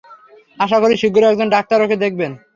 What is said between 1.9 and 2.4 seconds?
দেখবেন।